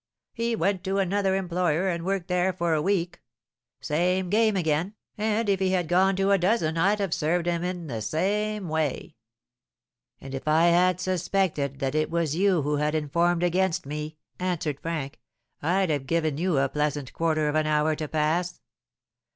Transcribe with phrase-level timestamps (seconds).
[0.33, 3.21] He went to another employer and worked there for a week,
[3.81, 7.63] same game again; and if he had gone to a dozen I'd have served him
[7.63, 9.13] in the same way."
[10.19, 14.79] "And if I had suspected that it was you who had informed against me," answered
[14.79, 15.19] Frank,
[15.61, 18.59] "I'd have given you a pleasant quarter of an hour to pass.